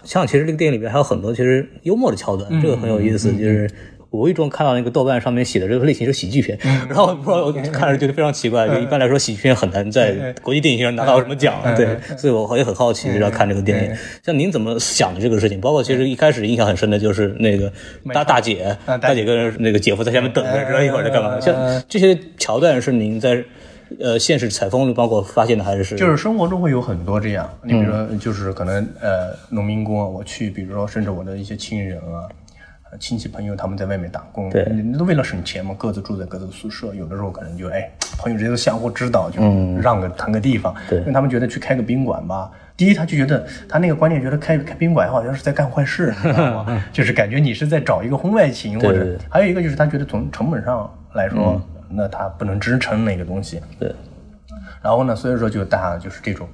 [0.04, 3.32] 像其实这个电影里边还有很多其实幽默的桥段，这个很有意思。
[3.34, 3.68] 就是
[4.12, 6.56] 我无意中看到那个豆瓣上面写的这个类型是喜剧片，
[6.88, 13.96] 然后不知道我看着觉得非常奇怪，因为一般来说喜剧片很难在国际电影节上拿到什么奖，对，所以我也很好奇，要看这个电影。
[14.24, 15.60] 像您怎么想的这个事情？
[15.60, 17.72] 包括其实一开始印象很深的就是那个
[18.14, 21.40] 大大姐，大姐跟那个姐夫在下面等着，知道一会儿在干嘛。
[21.40, 23.44] 像这些桥段是您在。
[24.00, 32.28] 呃，现实采风包括发现的还是就是生活中会有很多这样，你比如说就是可能呃农民工啊，我去，比如说甚至我的一些亲人啊、
[32.92, 39.42] 呃亲戚朋友他们在外面打工，对你都为了省钱嘛，各自住在各自的宿舍，有的时候可能就哎朋友之间都相互知道，就
[39.82, 41.00] 让个腾个地方，对。
[41.00, 42.52] 因为他们觉得去开个宾馆吧。
[42.76, 46.84] 第一，他就觉得他那个观念，觉得开开宾馆好像是在干坏事，你知道吗？
[46.92, 51.62] 就是感觉你是在找一个婚外情，或者还有一个就是他觉得从成本上来说，
[51.94, 53.94] 那他不能支撑那个东西，对，
[54.82, 56.48] 然后呢，所以说就大家就是这种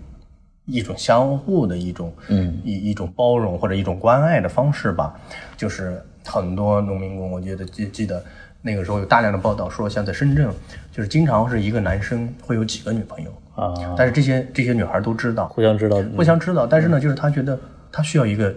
[0.66, 5.18] 一种相互的一种，嗯，一一种包容或者一种关爱的方式吧。
[5.56, 8.24] 就是很多农民工，我觉得记记得
[8.62, 10.50] 那个时候有大量的报道说，像在深圳，
[10.92, 13.32] 就是经常是一个男生会有几个女朋友。
[13.56, 17.58] 啊，但是这些这些女孩都知道，互相知道，互相知道，但是呢，就是他觉得
[17.92, 18.54] 他需要一个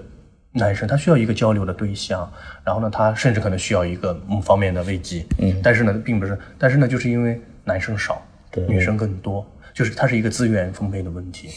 [0.52, 2.30] 男生，他需要一个交流的对象，
[2.64, 11.50] 然后呢，他甚至可能需要一个某方面的慰藉，嗯，但是呢，并不是，但是呢，就是因为男生少，对女生更多，就是它是一个资源分配的问题，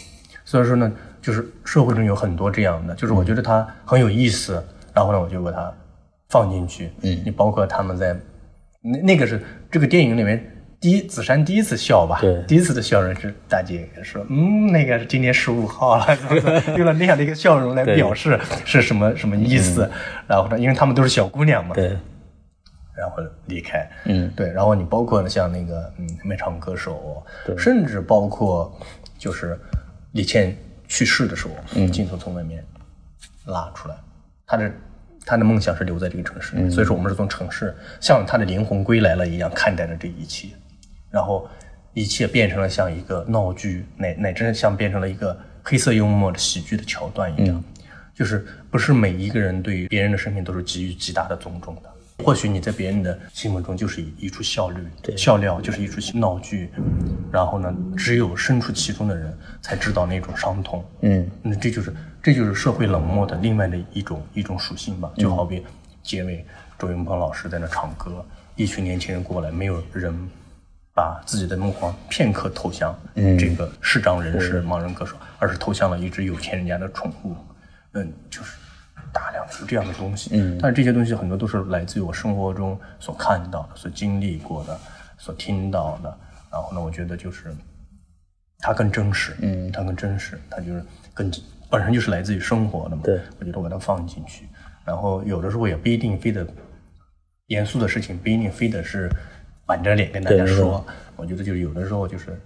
[0.45, 5.73] 所以说呢，就是社会中有很多这样的，就是我觉得它很有意思，然后呢，我就把它
[6.29, 8.15] 放进去，嗯，你包括他们在
[8.81, 10.49] 那那个是这个电影里面。
[10.83, 12.43] 第一，子珊第一次笑吧，对。
[12.45, 16.05] 第一次的笑容是大姐说，嗯，那个是今天十五号了，
[16.75, 19.89] 用了那样的一个笑容来表示是什么什么意思。
[20.27, 21.97] 然后呢，因为他们都是小姑娘嘛，对，
[22.97, 27.23] 然后离开，嗯，对，然后你包括像那个嗯卖唱歌手，
[27.57, 28.77] 甚至包括
[29.17, 29.57] 就是
[30.11, 30.53] 李倩
[30.89, 32.61] 去世的时候，嗯，镜头从外面
[33.45, 33.95] 拉出来，
[34.45, 34.69] 她的
[35.25, 36.69] 他的梦想是留在这个城市，嗯。
[36.69, 40.49] 所以说我们是从城市像他的灵魂归来了一样看待着这一切，
[41.13, 41.47] 然后
[41.93, 47.63] 一切变成了像一个闹剧，乃乃至像变成了一个黑色幽默的喜剧的桥段一样，嗯
[48.15, 51.83] 就是不是每一个人对于别人的生命都是给予极大的尊重的。
[52.23, 54.79] 或许你在别人的心目中就是一一出笑料，
[55.17, 56.69] 笑料就是一出闹剧，
[57.31, 60.83] 然后呢，只有身处其中的人才知道那种伤痛。
[61.01, 65.11] 嗯，那这就是这就是社会冷漠的另外的一种一种属性吧。
[65.17, 65.63] 就好比
[66.03, 66.45] 结尾
[66.77, 68.23] 周云鹏老师在那唱歌，
[68.55, 70.15] 一群年轻人过来，没有人
[70.93, 72.95] 把自己的目光片刻投向
[73.39, 77.35] 这个视障人士、盲人歌手，而是投向了一只有钱人家的宠物。
[77.93, 78.57] 嗯，就是
[79.11, 80.29] 大量的有这样的东西。
[80.33, 84.79] 嗯，但是这些东西很多都是来自于我生活中所看到的、所经历过的、
[85.17, 86.17] 所听到的。
[86.51, 87.51] 然后呢，我觉得就是
[88.59, 91.31] 它更真实，嗯，它更真实，它就是更
[91.71, 93.01] 本身就是来自于生活的嘛。
[93.03, 94.47] 对，我觉得我把它放进去，
[94.85, 96.45] 然后有的时候也不一定非得
[97.47, 99.09] 严肃的事情，不一定非得是
[99.73, 100.85] 板着脸跟大家说。
[101.15, 102.39] 我觉得就是有的时候就是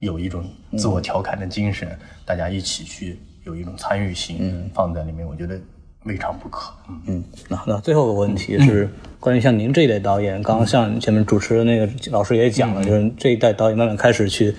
[0.00, 0.44] 有一种
[0.76, 1.88] 自我调侃的精神，
[2.24, 5.58] 大家一起去有一种参与性放在里面，我觉得
[6.04, 6.72] 未尝不可。
[6.88, 7.00] 嗯。
[7.06, 14.54] 嗯，那那最后一个问题是关于像您这一代导演，刚刚像前面主持的那个老师也讲了，就是这一代导演慢慢开始去，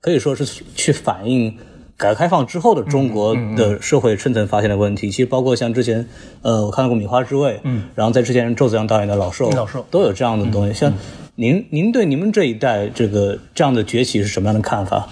[0.00, 1.54] 可以说是去反映
[1.96, 5.10] 改革开放之后的中国的社会深层发现的问题。
[5.10, 6.06] 其实包括像之前，
[6.42, 9.84] 呃，我看到过《米花之味》，嗯，然后在之前周子阳导演的《老兽》，老兽。
[9.90, 10.74] 都有这样的东西。
[10.74, 10.92] 像
[11.40, 15.08] 您，您对你们这一代这个这样的崛起是什么样的看法？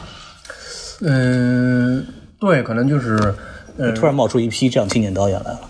[1.02, 2.04] 嗯，
[2.40, 3.16] 对，可能就是，
[3.78, 5.60] 呃，突然冒出一批这样青年导演来了。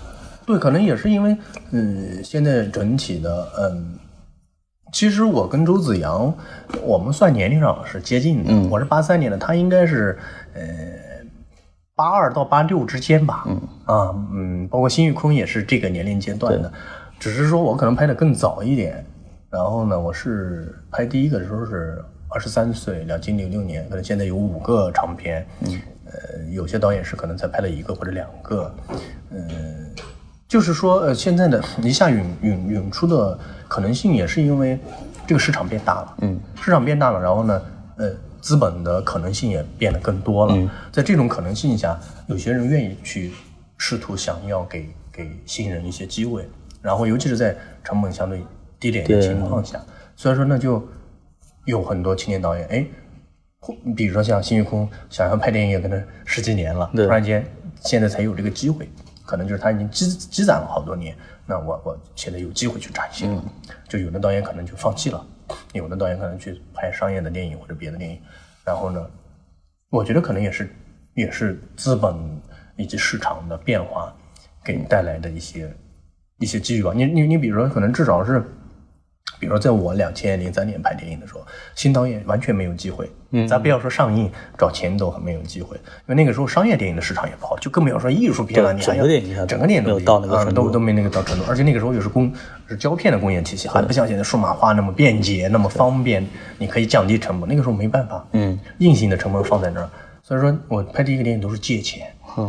[0.46, 1.36] 对，可能也是因为，
[1.72, 3.98] 嗯，现在整体的，嗯，
[4.94, 6.34] 其实我跟周子阳，
[6.82, 10.18] 我们算年龄上是接近的，我是八三年的，他应该是，
[10.54, 10.62] 呃，
[11.94, 16.72] 八二到八六之间吧，嗯，啊，嗯，包括辛玉坤也是这个年龄阶段的，
[17.20, 19.04] 只是说我可能拍的更早一点，
[19.50, 28.74] 然后呢，我是拍第一个的时候是二十三岁，两千零六年，可能现在有五个长片，嗯，呃，有些导演是可能才拍了一个或者两个，
[29.30, 29.90] 嗯、
[30.48, 34.78] 就是说，呃，现在的一下涌涌涌出的可能性，也是因为
[35.26, 37.62] 这个市场变大了，嗯，市场变大了，然后呢，
[37.96, 43.32] 呃，资本的可能性也变得更多了，在这种可能性下，有些人愿意去
[43.78, 46.48] 试图想要给给新人一些机会，
[46.82, 48.42] 然后尤其是在成本相对
[48.86, 49.80] 低点的情况下，
[50.14, 50.86] 所以说那，就
[51.64, 52.86] 有很多青年导演，哎，
[53.60, 57.44] 或比如说像辛玉空，想要拍电影也可能十几年了，突然间
[57.80, 58.88] 现在才有这个机会，
[59.24, 63.28] 可能就是他已经积积攒了好多年，那我我现在有机会去展现。
[63.28, 63.44] 了，
[63.88, 65.26] 就有的导演可能就放弃了，
[65.72, 68.20] 有的导演可能去拍商业的电影或者别的电影，
[68.64, 69.04] 然后呢，
[69.90, 70.70] 我觉得可能也是
[71.14, 72.14] 也是资本
[72.76, 74.14] 以及市场的变化
[74.64, 75.74] 给你带来的一些
[76.38, 76.92] 一些机遇吧。
[76.94, 78.44] 你你你比如说，可能至少是，
[79.38, 81.40] 比如说在我两千零三年拍电影的时候，
[81.74, 83.10] 新导演完全没有机会。
[83.30, 88.72] 嗯，咱不要说上映找钱都很没有机会，因为那个时候商业电影的市场也不好，就更不要说艺术片了。
[88.72, 92.32] 你还要整个电影它整个电影都没有到那个啊程度都都没那个到程度，而且那个时候又是工
[92.68, 96.24] 是胶片的工业体系，还不像现在数码化那么便捷那么方便，
[96.56, 97.48] 你可以降低成本。
[97.48, 99.90] 那个时候没办法，嗯，硬性的成本放在那儿，
[100.22, 102.06] 所以说我拍第一个电影都是借钱。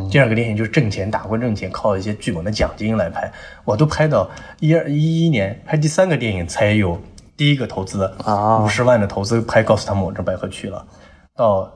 [0.10, 3.32] 第二个电影就是挣钱，打工挣钱，靠一些剧本的奖金来拍。
[3.64, 7.02] 我都拍到一二一一年，拍第三个电影才有
[7.36, 10.86] 第一个投资啊五十万的投资拍，告诉他们我这白鹤去了。
[11.36, 11.72] 到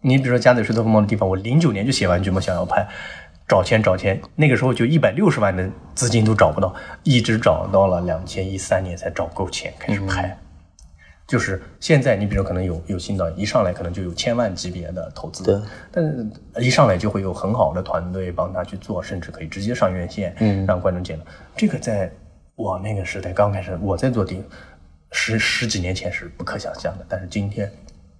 [0.00, 2.86] 你比如说加载水特风貌的地方，我零九年就写完剧本想要拍，
[3.48, 10.36] 找钱找钱，那个时候就一百六十万的资金都找不到，一直找到了两千一三年才找够钱开始拍。
[11.26, 15.58] 就是现在，你比如可能有有新导演一上来可能就有千万级别的投资，对，
[15.90, 16.26] 但是
[16.60, 21.24] 一上来就会有很好的团队帮他去做，甚至可以直接上院线，嗯，让观众见到。
[21.56, 22.12] 这个在
[22.56, 24.46] 我那个时代刚开始，我在做电影
[25.12, 27.70] 十十几年前是不可想象的，但是今天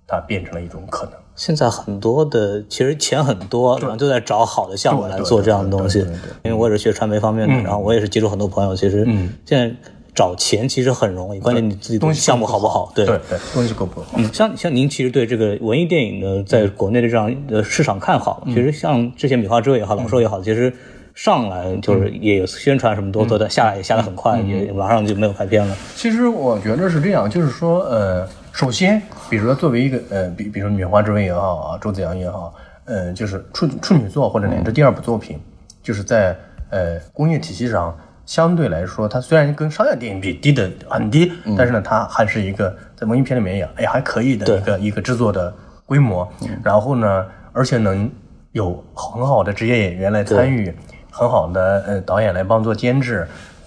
[0.07, 1.13] 它变成了一种可能。
[1.37, 5.99] 现在很多的其实钱很多，然后就在找好的项目来做这样的东西。
[6.45, 9.05] 因为我也是学传媒方面的，然后我也是接触很多朋友，其实
[9.45, 9.75] 现在
[10.15, 12.93] 找钱其实很容易，关键你自己东西的项目好不好？
[12.95, 13.05] 对。
[13.05, 14.13] 对对，东西够不够好？
[14.17, 20.73] 嗯，像像您其实对这个文艺电影的在国内的这样的市场看好，其实像之前《米花之味》也好，《老兽》也好，其实
[21.15, 25.77] 上来就是也有宣传什么都都在下来也下来很快，也马上就没有拍片了。
[25.97, 35.39] 其实我觉得是这样，就是说，呃，首先，比如说作为一个呃，比比如说《米花之味》也好啊，周子阳也好，呃，就是处处女作或者乃至第二部作品，
[35.83, 36.37] 就是在
[36.71, 45.55] 呃工业体系上相对来说，它虽然跟商业电影比低的很低，但是呢，它还是一个在文艺片里面也哎还可以的一个一个制作的
[45.87, 46.27] 规模。
[46.63, 48.11] 然后呢，而且能
[48.53, 50.75] 有很好的职业演员来参与，
[51.11, 53.27] 很好的呃导演来帮做监制，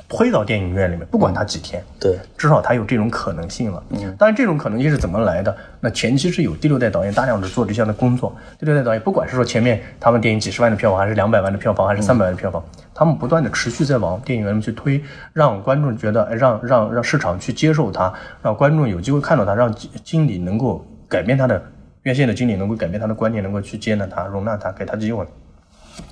[0.09, 1.83] 推到电影院里面，不管它几天。
[1.99, 3.83] 对，至少它有这种可能性了。
[3.89, 5.55] 嗯，当然这种可能性是怎么来的？
[5.81, 8.35] 那前期是有第六代导演大量的做这项的工作。
[8.57, 12.63] 第六代导演不管是说前面他们电影几十万的票房，还是两百万的票房，还是三百万的票房，
[12.97, 14.99] 他们不断的持续在往电影院里面去推，
[15.31, 21.63] 让观众觉得，哎让让让市场去接受它，让观众有机会看到它，让经经理能够改变他的
[22.01, 25.23] 院线的经理能够改变他的观念，能够去接纳他、容纳他，给他机会。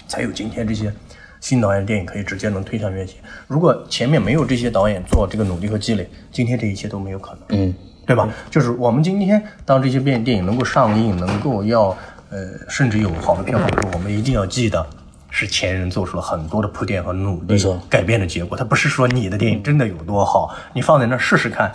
[0.08, 0.94] 才有今天这些
[1.42, 3.18] 新导演电影可以直接能推向院线。
[3.48, 7.74] 如果前面没有这些导演做这个努力和积累，今天这一切都没有可能，嗯，
[8.06, 8.30] 对吧？
[8.52, 11.86] 就是我们今天当这些电电影能够上映，能够要
[12.30, 12.38] 呃
[12.70, 14.86] 甚至有好的票房的时候，我们一定要记得。
[15.38, 18.58] 是前人做出了很多的铺垫和努力改变的结果。
[18.58, 21.70] 它不是说你的电影真的有多好，你放在那儿试试看，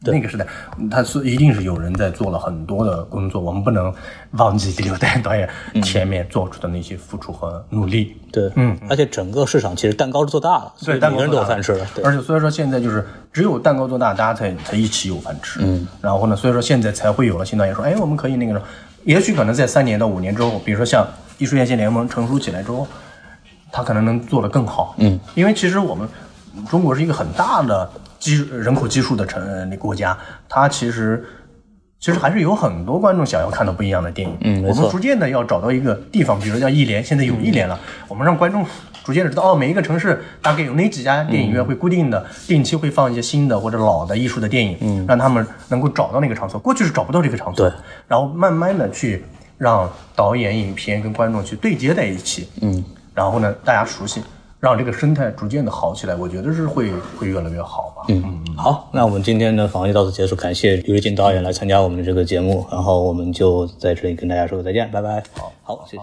[0.00, 0.46] 那个时代，
[0.90, 3.92] 他是一定是有人在做了很多的工作，我们不能
[4.30, 5.46] 忘记第六代导演
[5.82, 8.16] 前面做出的那些付出和努力。
[8.32, 11.86] 对，嗯，而且整个市场其实蛋糕是做大了，所以每个人都有饭吃了。
[12.02, 15.60] 而且所以说现在就是只有蛋糕做大，大家才才一起有饭吃。
[15.62, 18.62] 嗯，然后呢，所以说现在才会有了新导演说，哎，我们可以那个，
[19.04, 21.06] 也许可能在三年到五年之后，比如说像
[21.38, 22.86] 艺术院线联盟成熟起来之后，
[23.72, 24.94] 它可能能做得更好。
[24.98, 26.08] 嗯，因为其实我们
[26.68, 27.90] 中国是一个很大的。
[28.18, 30.16] 基人口基数的城那国家，
[30.48, 31.22] 它其实
[32.00, 34.36] 其实还是有很多观众想要看到不一样的电影。
[34.40, 37.78] 嗯，我们逐渐的要找到一个地方，比如叫艺联，现在有艺联了，
[38.08, 38.66] 我们让观众
[39.04, 46.58] 逐渐的知道，哦，每一个城市大概有哪几家电影院会固定的定期会放一些新的或者老的艺术的电影，嗯，让他们能够找到那个场所。
[46.58, 47.76] 过去是找不到这个场所，对，
[48.08, 49.22] 然后慢慢的去
[49.58, 52.84] 让导演、影片跟观众去对接在一起，嗯，
[53.14, 54.22] 然后呢，大家熟悉。
[54.58, 58.02] 让这个生态逐渐的好起来，我觉得是会会越来越好吧。
[58.08, 65.22] 嗯嗯，好，那我们今天的访问就到此结束，感谢吕瑞金导演来参加我们的这个节目，然后我们就在这里跟大家说个再见，拜拜。
[65.34, 66.02] 好，好，谢谢。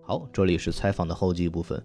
[0.00, 1.80] 好，这里是采访的后记部分。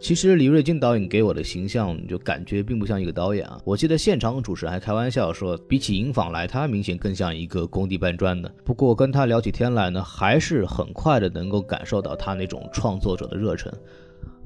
[0.00, 3.60] 其实李瑞金导演给我的形象就感觉并不像一个导演啊！
[3.64, 8.48] 我记得现场主持人还开玩笑说，比起影访来，他明显更像一个工地搬砖的。
[8.64, 13.72] 不过跟他聊起天来呢，还是很快的能够感受到他那种创作者的热忱。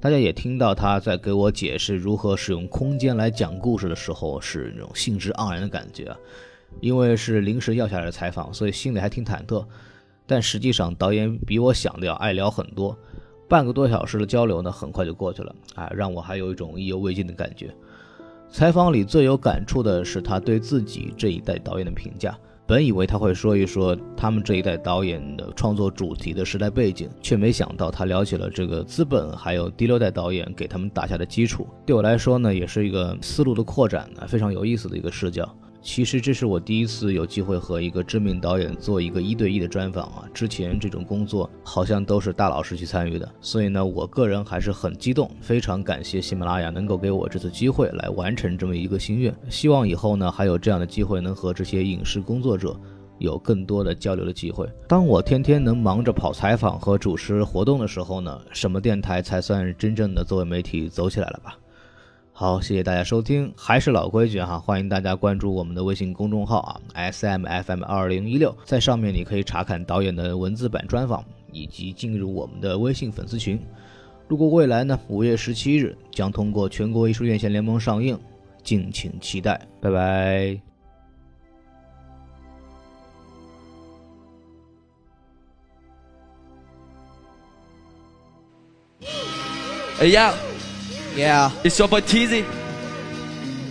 [0.00, 6.16] 大家也听到他在给我解释如何使用空间来讲故事的时候，是那种兴致盎然的感觉啊。
[6.80, 9.64] 因为是临时要下来的采访，所以心里还挺忐忑。
[10.26, 12.96] 但实际上，导演比我想的要爱聊很多。
[13.52, 17.70] 半个多小时的交流呢，很快就过去了，啊，让我还有一种意犹未尽的感觉。
[18.48, 22.34] 采访里最有感触的是他对自己这一代导演的评价。
[22.66, 31.66] 本以为他会说一说他们这一代导演的创作主题的时代背景，却没想到他聊起了这个资本，还有第六代导演给他们打下的基础。
[31.84, 35.46] 对我来说呢，也是一个思路的扩展呢，非常有意思的一个视角。
[35.82, 40.24] 其实这是我第一次有机会和一个知名导演做一个一对一的专访啊！
[40.32, 49.34] 之前这种工作好像都是大老师去参与的，所以呢，我个人还是很激动，非常感谢喜马拉雅能够给我这次机会来完成这么一个心愿。
[49.48, 52.78] 希望以后呢，还有这样的机会能和这些影视工作者
[53.18, 54.68] 有更多的交流的机会。
[54.88, 61.58] 当我天天能忙着跑采访和主持活动的时候呢，什么电台才算真正的作为媒体走起来了吧？
[62.34, 71.22] 好，谢谢大家收听，还是老规矩哈，欢迎大家关注我们的微信公众号啊，S M F M 二零一六，在上面你可以查看导演的文字版专访，
[71.52, 73.60] 以及进入我们的微信粉丝群。
[74.26, 78.18] 如果未来呢，五月十七日将通过全国艺术院线联盟上映，
[78.64, 80.58] 敬请期待，拜拜。
[90.00, 90.34] 哎呀
[91.17, 92.43] ！Yeah, it's your boy Teasy。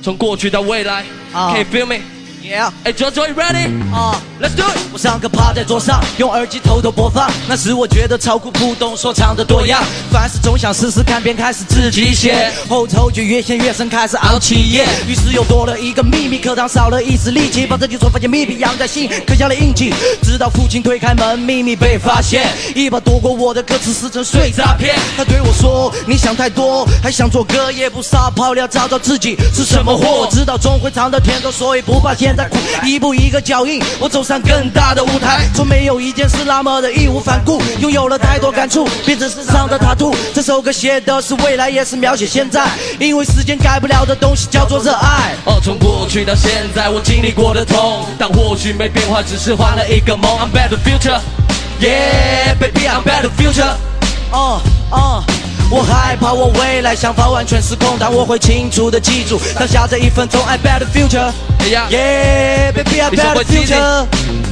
[0.02, 2.00] 从过去到未来，Can you feel me?
[2.43, 3.69] Yeah, hey Jojo, you ready?
[3.93, 4.77] 啊，Let's do it！
[4.91, 32.55] 我上课趴在桌上，用耳机偷偷播放，那时我觉得超酷不懂说唱的多样，凡事总想试试看，便开始自己写，后头就越陷越深，开始熬起夜，于是又多了一个秘密，课堂少了一丝力气，把这句说发现秘密养在心，刻下了印记，直到父亲推开门，秘密被发现，一把夺过我的歌词撕成碎渣片，他对我说：你想太多，还想做歌也不撒泡尿，找找自己是什么货，我知道终会尝到甜头，所以不怕现在苦，
[32.85, 40.15] 一步一个脚印，我走上更大的舞台，从没有一件事那么的义无反顾，拥有了太多感触，变成身上的塔图。
[40.33, 42.69] 这首歌写的是未来，也是描写现在，
[43.01, 45.33] 因为时间改不了的东西叫做热爱。
[45.43, 50.31] 哦，从过去到现在，我经历过的痛，但或许没变化，只是换了一个梦。
[50.39, 51.19] I'm better future,
[51.81, 53.73] yeah, baby, I'm better future.
[54.31, 55.23] 哦哦。
[55.73, 60.43] 我害怕我未来想法完全失控，但我会清楚的记住当下这一分钟。
[60.45, 64.50] I bet the future, yeah, baby, I bet the future.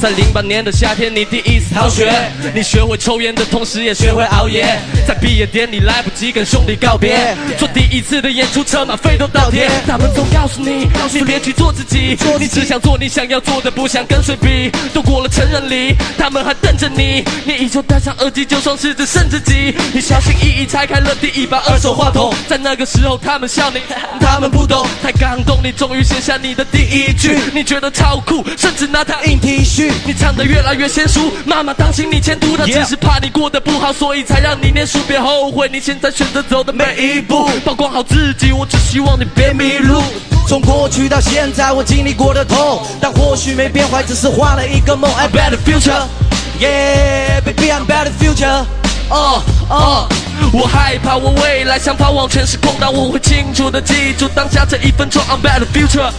[0.00, 2.10] 在零八年的夏天，你第一次逃学，
[2.54, 9.68] 你学会抽烟的同时也学会熬夜，在毕业典礼来不及跟兄弟告别，做第一次的演出车马费都倒贴。
[9.86, 14.72] 他们总告诉你，告诉你别去做自己，你只想做你想要做的，不想跟谁比。
[14.94, 19.74] 都过了成人礼，他们还瞪着你，你依旧戴上耳机，就算是只剩自己。
[19.92, 23.80] 你小心翼翼拆开了第一把二手话筒，在那个时候他们笑你，
[24.18, 29.89] 他们不懂，太感动，你终于写下你的第一句，你觉得超酷，甚至拿它印 T 恤。
[30.04, 34.98] 你唱得越来越娴熟，妈妈担心你前途，她只是怕你过得不好，所以才让你念书。
[35.06, 40.02] 别后悔你现在选择走的每一步，曝光好自己，我只希望你别迷路。
[40.48, 45.10] 从过去到现在，我经历过的痛，但或许没变坏，只是换了一个梦。
[45.14, 46.06] I better future。
[46.58, 48.64] Yeah, baby, I'm better future.
[49.08, 50.06] Uh, uh.
[50.52, 55.22] 我害怕我未来想跑往全时空，但我会清楚的记住当下这一分钟。
[55.24, 56.10] I'm better future,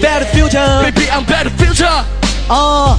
[0.00, 2.17] better future, baby, I'm better future.
[2.48, 2.98] 啊